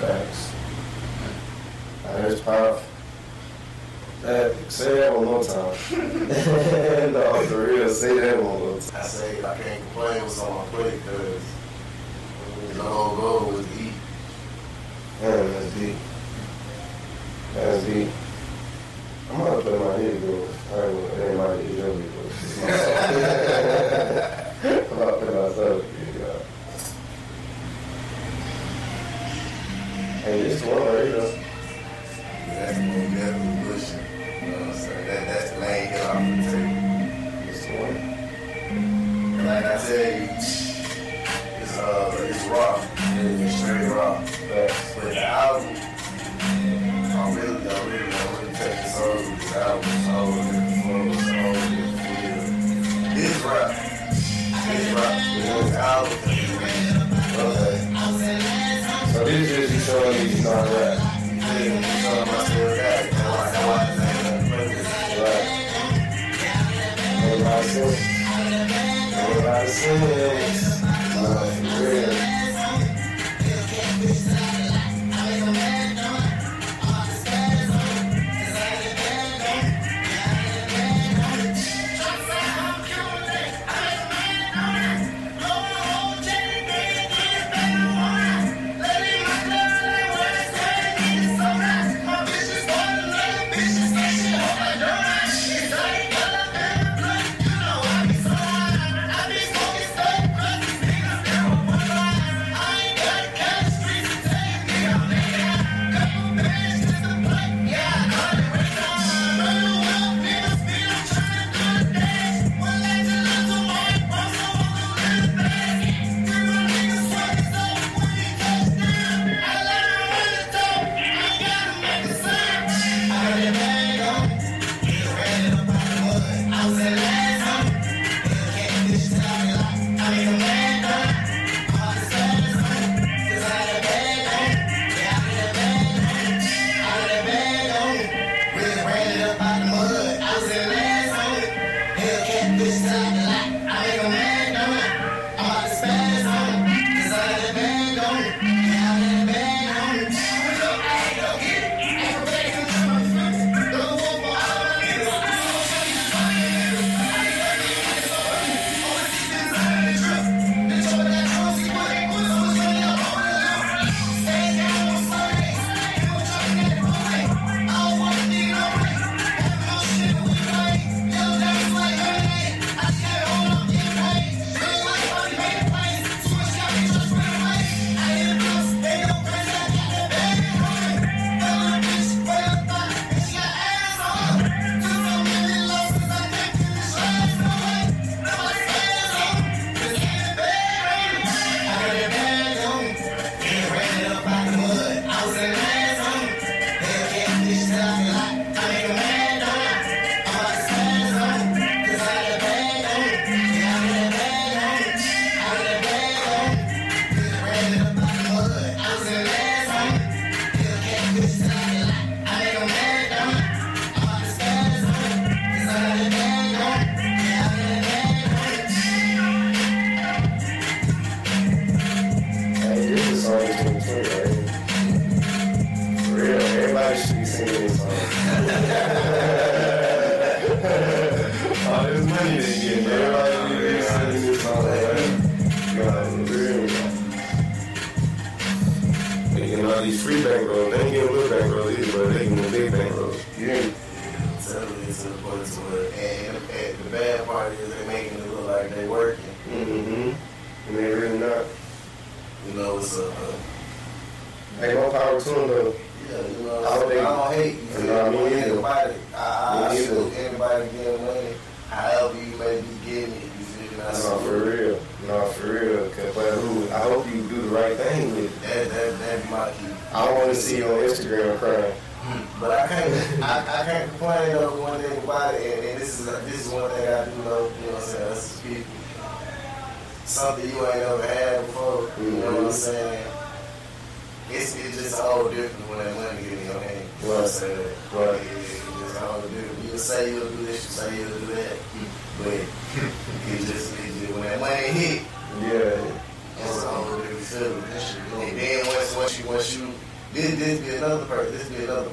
[0.00, 0.52] Facts.
[2.04, 2.88] That is powerful.
[4.22, 5.76] That, say that one more time.
[7.12, 9.00] no, for real, say that one more time.
[9.02, 11.42] I say I can't complain what's on my plate because
[12.68, 13.92] and the whole goal was to eat.
[15.20, 15.96] Yeah, that's deep.
[17.54, 18.08] That's deep.
[19.30, 20.48] I'm gonna play my video.
[20.72, 20.74] I
[21.28, 21.88] ain't my video.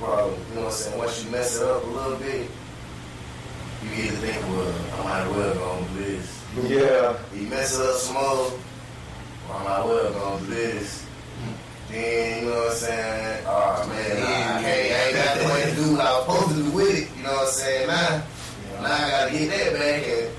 [0.10, 0.40] Problem.
[0.50, 0.98] You know what I'm saying?
[0.98, 2.50] Once you mess it up a little bit,
[3.84, 6.44] you get to think, well, I might as well go and do this.
[6.68, 7.18] Yeah.
[7.34, 11.06] You mess it up some more, well, I might as well go and do this.
[11.90, 13.44] Then you know what I'm saying?
[13.48, 16.58] Oh man, I, can't, I ain't got the money to do what I was supposed
[16.58, 17.18] to do with it.
[17.18, 17.88] You know what I'm saying?
[17.88, 18.24] Now,
[18.82, 20.36] now I gotta get that back and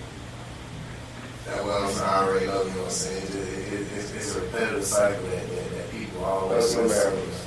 [1.47, 2.09] that's what I'm saying.
[2.09, 3.27] I already know, you know what I'm saying?
[3.27, 6.95] It, it, it, it's, it's a repetitive cycle that, that, that people always Hustling go
[6.95, 7.11] through.
[7.19, 7.47] backwards.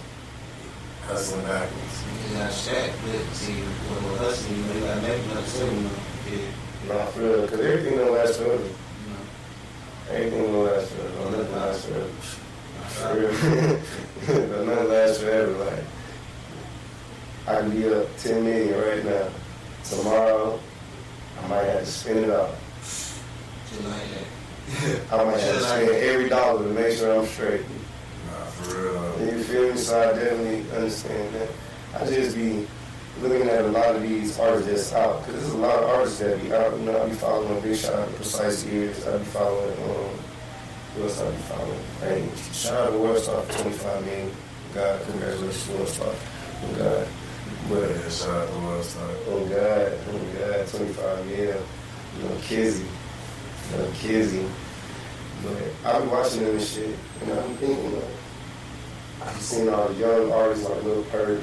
[1.07, 2.03] Hustling backwards.
[2.29, 5.47] You got Shaq, but see, when we're hustling, you know, you got to make money
[5.47, 6.37] too, you
[6.87, 6.97] know.
[6.97, 8.63] Not for real, because everything don't last forever.
[8.63, 8.69] you
[9.11, 10.15] know.
[10.15, 11.13] Everything don't last forever.
[11.17, 12.09] Don't nothing last forever.
[12.87, 13.31] For real.
[14.49, 15.51] don't nothing last forever.
[15.65, 15.83] Like,
[17.47, 19.27] I can be up 10 million right now.
[19.83, 20.59] Tomorrow,
[21.41, 22.55] I might have to spend it all.
[22.83, 25.13] Shit like that.
[25.13, 27.61] I might have to spend every dollar to make sure I'm straight.
[28.63, 29.33] For real.
[29.37, 29.77] You feel me?
[29.77, 31.49] So I definitely understand that.
[31.95, 32.67] I just be
[33.21, 36.19] looking at a lot of these artists that's out, because there's a lot of artists
[36.19, 36.71] that be out.
[36.77, 40.09] You know, I be following Big Shot, Precise Ears, I be following, um,
[40.95, 41.79] who else I be following?
[42.01, 44.31] Hey, shout out to Worldstar for 25 million.
[44.73, 46.15] God, congratulations, Worldstar.
[46.63, 47.07] Oh, God.
[47.69, 49.15] But, Yeah, shout out to Worldstar.
[49.27, 51.57] oh, God, oh, God, 25 million.
[52.17, 52.85] You know, Kizzy.
[53.71, 54.45] You know, Kizzy.
[55.43, 55.57] But
[55.93, 58.03] I be watching them and shit, and I'm thinking, like,
[59.25, 61.39] I've seen all the young artists like Lil Perk,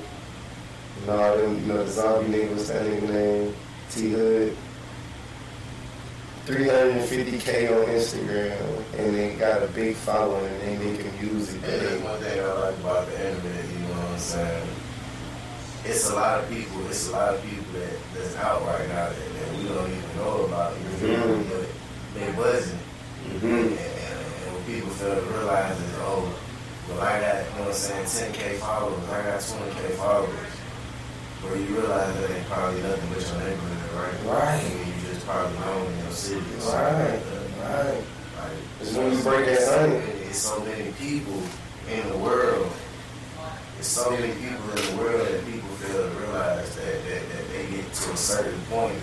[1.00, 3.54] and all them, you know, the zombie nigga, what's that nigga name?
[3.90, 4.56] T Hood.
[6.46, 11.60] 350k on Instagram, and they got a big following, and they making music.
[11.62, 14.68] And that's one thing I like about the internet, you know what I'm saying?
[15.84, 19.08] It's a lot of people, it's a lot of people that, that's out right now
[19.08, 21.08] that, that we don't even know about, you?
[21.08, 21.48] Mhm.
[21.50, 21.66] But
[22.14, 22.78] they buzzing.
[22.78, 24.90] hmm And, and, and when people
[25.38, 26.34] realize is, oh,
[26.90, 30.50] well, I got, you know what I'm saying, 10K followers, I got 20K followers.
[31.40, 34.16] Where you realize that ain't probably nothing but your neighborhood, right?
[34.28, 34.60] Right.
[34.60, 36.40] I mean, you just probably known in your city.
[36.40, 37.86] or something Right, like that.
[37.86, 37.96] right.
[37.96, 41.40] Like, It's when you break that it's so many- It's so many people
[41.88, 42.70] in the world.
[43.74, 47.44] There's so many people in the world that people fail to realize that, that, that
[47.56, 49.00] they get to a certain point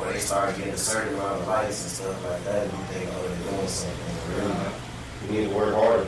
[0.00, 2.84] or they start getting a certain amount of likes and stuff like that and you
[2.88, 4.16] think, oh, they're doing something.
[4.32, 4.72] Really?
[5.22, 6.06] You need to work harder.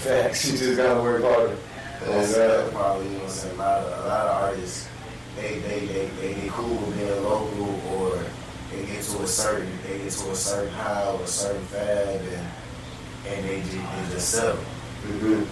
[0.00, 1.56] Facts, you just gotta work harder.
[2.00, 2.72] That's, God.
[2.72, 4.88] probably, you know what I'm saying, a lot of, a lot of artists,
[5.36, 8.24] they, they, they, they get cool with being local or
[8.72, 12.16] they get to a certain, they get to a certain high or a certain fad
[12.16, 12.48] and,
[13.28, 14.56] and they just, they just settle.
[14.56, 15.42] hmm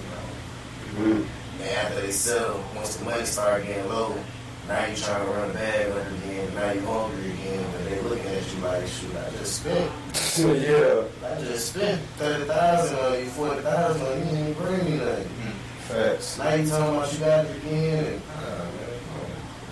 [0.97, 1.23] hmm
[1.61, 4.17] And after they settle, once the money start getting low,
[4.69, 8.01] now you trying to run the bag up again, now you hungry again, but they
[8.03, 9.91] looking at you like, shoot, I just spent,
[10.61, 11.03] yeah.
[11.25, 15.29] I just spent 30000 on you, 40000 on you, you didn't bring me nothing.
[15.89, 16.39] Facts.
[16.39, 18.71] Now you talking about you got it again, and, ah, man.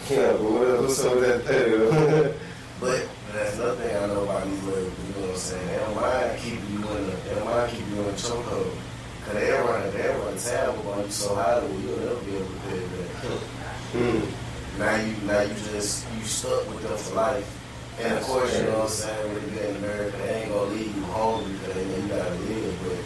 [0.08, 0.80] Yeah, but what?
[0.82, 2.34] What's up with that thing?
[2.78, 5.66] But that's another thing I know about these labels, you know what I'm saying?
[5.66, 8.76] They don't mind keeping you in the, they don't mind keeping you in the chokehold.
[9.24, 12.46] Cause they run, they run tab on you so high that you'll never be able
[12.46, 13.40] to pay it back.
[13.96, 14.35] Hmm.
[14.78, 17.62] Now you, now you just, you stuck with them for life.
[17.98, 20.52] And of course, you know what I'm saying, when you get in America, they ain't
[20.52, 22.98] gonna leave you hungry because they know you gotta live, but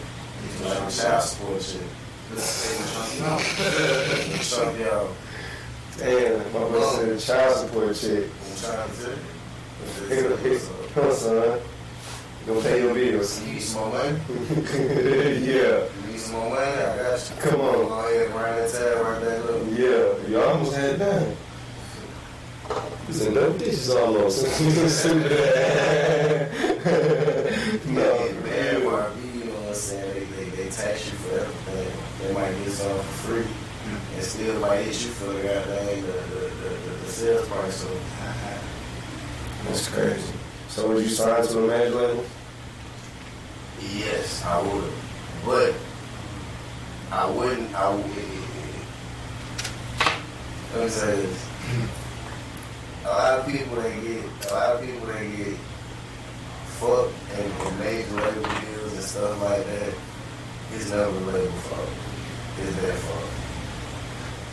[0.43, 1.87] it's like a child support shit.
[4.79, 5.09] Y'all,
[5.97, 8.23] Damn, my boy said child support check.
[8.23, 8.95] I'm trying to
[10.07, 10.59] tell you.
[10.93, 11.59] Come on, son.
[12.47, 13.41] Gonna pay your bills.
[13.45, 14.19] You need some more money?
[14.29, 16.71] yeah, You need some more money?
[16.71, 17.35] I got you.
[17.41, 17.75] Come on.
[17.75, 19.67] Go ahead and run that tab right there, look.
[19.71, 20.29] yeah.
[20.29, 21.37] You almost had it
[23.11, 23.19] done.
[23.19, 24.43] It's in double digits almost.
[27.85, 30.27] no, And man, YB, you know what I'm saying?
[30.35, 31.91] They, they, tax you for everything.
[32.19, 33.47] They might get something for free.
[34.15, 37.75] And still might hit you for the goddamn the, the, the, the, the sales price.
[37.75, 37.89] So
[39.65, 40.33] that's crazy.
[40.69, 42.25] So would you sign to a major label?
[43.81, 44.91] yes, I would.
[45.45, 45.73] But
[47.11, 48.81] I wouldn't I would eh, eh,
[49.99, 50.13] eh,
[50.75, 51.47] let me say this.
[53.03, 55.57] A lot of people they get a lot of people they get
[56.77, 59.93] fucked and, and major label deals and stuff like that.
[60.73, 61.89] It's never label fault.
[62.59, 63.29] It's their fault.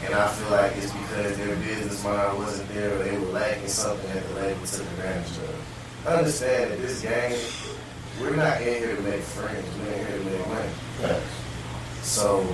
[0.05, 3.69] And I feel like it's because their business mind wasn't there or they were lacking
[3.69, 6.07] something that the label took advantage of.
[6.07, 7.37] I understand that this game,
[8.21, 11.21] we're not in here to make friends, we're in here to make money.
[12.03, 12.47] So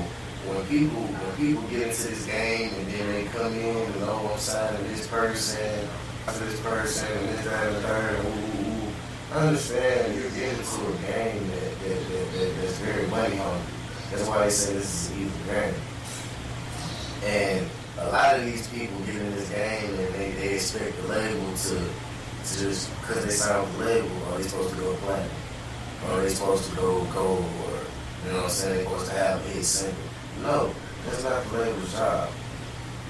[0.46, 4.30] when people when people get into this game and then they come in and oh
[4.32, 5.88] I'm signing this person,
[6.26, 8.92] this person and this, that, and the third, ooh, ooh.
[9.32, 13.72] I understand you're getting into a game that, that, that, that that's very money hungry.
[14.10, 15.74] That's why they say this is an evil game.
[17.24, 21.08] And a lot of these people get in this game and they, they expect the
[21.08, 24.94] label to, to just, because they sign with the label, are they supposed to go
[24.96, 25.30] platinum?
[26.10, 27.44] Are they supposed to go gold?
[27.44, 27.80] Or,
[28.24, 30.13] you know what I'm saying, they're supposed to have a hit single.
[30.44, 30.74] No,
[31.06, 32.30] that's not the label's job.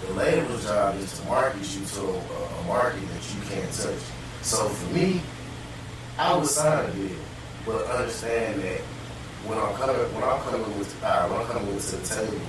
[0.07, 3.99] The label's job is to market you to a, a market that you can't touch.
[4.43, 5.20] So for me,
[6.16, 7.16] I would sign a deal,
[7.66, 8.80] but understand that
[9.47, 12.22] when I'm coming, when I'm coming with the power, when I'm coming with to the
[12.22, 12.41] table,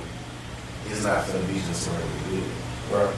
[0.85, 2.51] it's not gonna be just a regular deal.
[2.93, 3.15] Right.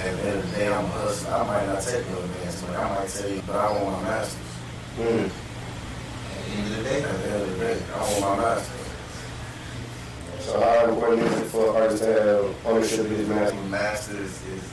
[0.00, 1.32] At the end of the day, I'm a hustler.
[1.32, 2.76] I might not take no advancement.
[2.76, 4.50] I might tell you, but I want my masters.
[4.98, 5.30] Mm.
[5.30, 8.36] At the end of the day, At the end of the day, I want my
[8.42, 8.81] masters.
[10.44, 13.56] So how important is it for artists to have ownership of his master?
[13.70, 14.64] Masters is, is,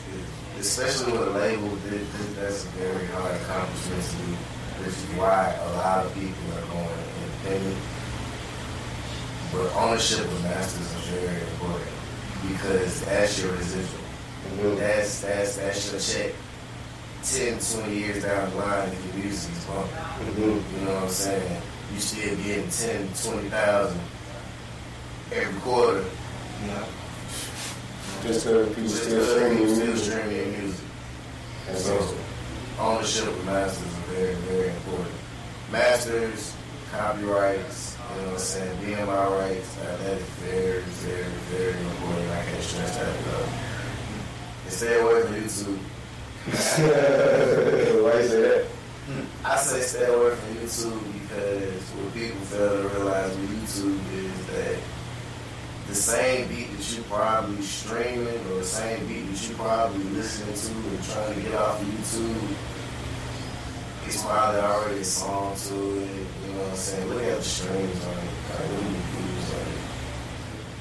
[0.59, 4.34] especially with a label, this, this, that's a very hard accomplishment to do,
[4.82, 7.78] which is why a lot of people are going independent.
[9.51, 11.91] But ownership of masters is very important
[12.49, 14.03] because that's your residual.
[14.57, 14.78] Mhm.
[14.80, 16.36] That's that's that's your check
[17.24, 20.34] 10, 20 years down the line if your music is bumping.
[20.34, 20.80] Mhm.
[20.80, 21.61] You know what I'm saying?
[21.93, 23.99] You still getting 10, 20,000
[25.32, 26.04] every quarter.
[26.66, 26.86] yeah.
[28.24, 30.12] Just because people Just still streaming you still music.
[30.14, 30.86] streaming music.
[31.68, 32.16] That's So
[32.80, 35.16] ownership of masters is very, very important.
[35.72, 36.54] Masters,
[36.92, 42.30] copyrights, you know what I'm saying, BMI rights, uh, that is very, very, very important.
[42.32, 44.64] I can't stress that enough.
[44.66, 45.80] And stay away from YouTube.
[48.04, 48.66] Why you say that?
[49.46, 54.46] I say stay away from YouTube because what people fail to realize with YouTube is
[54.48, 54.76] that
[55.90, 60.54] the same beat that you probably streaming or the same beat that you probably listening
[60.54, 62.56] to and trying to get off of YouTube,
[64.06, 66.28] it's probably already a song to it.
[66.46, 67.10] You know what I'm saying?
[67.10, 68.30] Look at the streams on it.
[68.54, 69.80] Like, look at the views on it.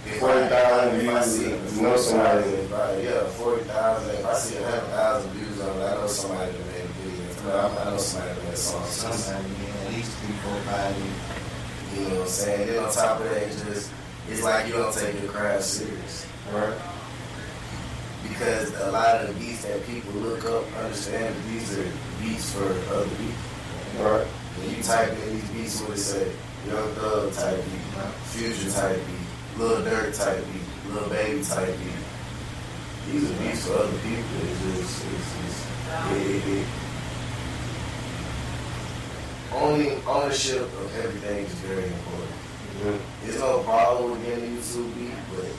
[0.09, 2.49] If I- 40,000 if I views, see you know somebody.
[2.51, 4.11] if I- Yeah, 40,000.
[4.11, 7.81] If I see 100,000 views on it, I know somebody that made a video.
[7.81, 8.85] I know somebody that made a song.
[8.91, 11.17] Sometimes you get at least three, four, five years.
[11.97, 12.67] You know what I'm saying?
[12.69, 13.89] Then on top of that, just
[14.29, 16.27] it's like you don't take your craft serious.
[16.53, 16.79] Right.
[18.23, 22.65] Because a lot of the beats that people look up understand these are beats for
[22.93, 24.05] other people.
[24.05, 24.27] Right.
[24.27, 26.33] When you type in these beats, what it say?
[26.67, 33.13] Young Thug type beat, Future type beat, Lil Durk type beat, Lil Baby type beat.
[33.13, 34.39] These are beats for other people.
[34.43, 35.67] It's just, it's, it's,
[36.13, 36.67] it, it, it.
[39.55, 42.38] Owning ownership of everything is very important.
[42.79, 42.99] Mhm.
[43.25, 45.51] There's no problem with getting a YouTube beat, but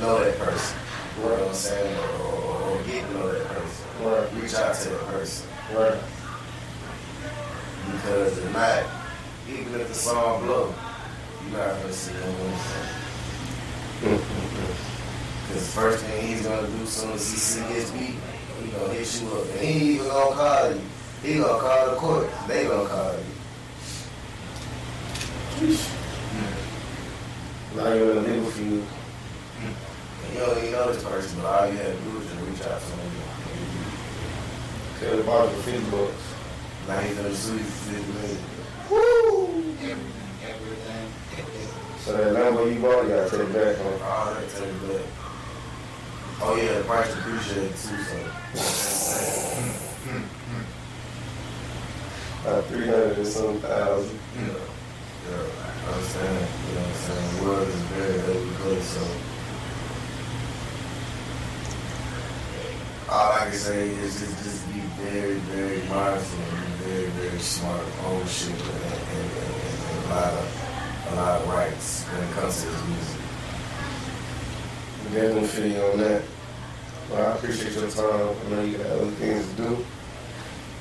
[0.00, 0.78] know that person.
[1.16, 1.98] You know what I'm saying?
[1.98, 3.86] Or, or, or get to know that person.
[4.04, 4.42] Right.
[4.42, 5.48] Reach out to that person.
[5.74, 5.98] Right.
[7.92, 8.84] Because if not,
[9.48, 10.74] even if the song blow,
[11.48, 12.54] you're not gonna see him win.
[14.00, 18.16] Because the first thing he's gonna do as soon as he see his beat,
[18.62, 19.46] he gonna hit you up.
[19.48, 20.80] And he ain't even gonna call you.
[21.22, 22.30] He gonna call the court.
[22.46, 23.29] They gonna call you.
[25.60, 25.66] Now
[27.92, 28.86] you're in a legal field.
[30.32, 32.62] You know, you know this person, but all you had to do was just reach
[32.62, 33.10] out to him.
[35.00, 36.24] Tell the bottle for 50 bucks.
[36.88, 38.38] Now he's gonna sue you for 50 million.
[40.42, 41.68] Everything, everything.
[41.98, 44.00] So that Lambo you bought, you gotta take it back on.
[44.00, 45.06] All that tell you that.
[46.40, 48.16] Oh yeah, the price appreciated too, so.
[52.46, 54.18] Uh, about 300 and some thousand.
[54.38, 54.54] Yeah,
[55.30, 56.48] I understand.
[56.68, 57.36] You know what I'm saying?
[57.36, 59.04] The world is very ugly place, so.
[63.10, 67.80] All I can say is just, just be very, very mindful and very, very smart
[67.80, 69.58] of ownership and, and, and,
[69.90, 70.60] and a lot of
[71.10, 73.20] a lot of rights when it comes to this music.
[75.12, 76.22] Definitely you on that.
[77.10, 78.36] Well, I appreciate your time.
[78.46, 79.86] I know you got other things to do.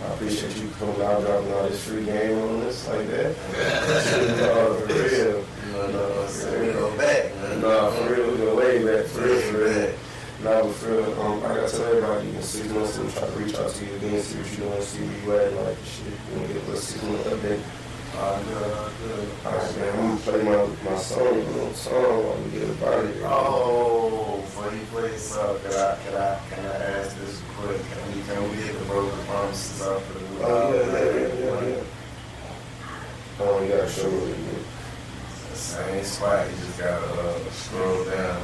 [0.01, 3.35] I appreciate you coming out dropping all this free game on us like that.
[4.39, 5.45] no, for real.
[5.73, 6.73] No, no, for real.
[6.73, 7.35] Go back.
[7.57, 9.07] No, for real, We go way back.
[9.07, 9.93] For real, for real.
[10.41, 13.39] No, but for real, um, I gotta tell everybody, in six months, I'm trying to
[13.39, 16.07] reach out to you again, see what you doing, see where you at, like, shit,
[16.07, 17.61] you want to get a little six update.
[18.15, 19.29] Uh, uh good, good.
[19.45, 22.51] All right, man, I'm going to play my, my song, a little song while we
[22.51, 23.21] get about it.
[23.25, 27.41] Oh, before you play a uh, song, can I, can I, can I ask this
[27.57, 27.81] quick?
[27.91, 30.03] Can we and we hit the road with promise stuff.
[30.41, 31.83] Oh, yeah, yeah, yeah, yeah.
[33.39, 34.35] Oh, yeah, sure.
[35.53, 38.41] Same spot, you just gotta uh, scroll down.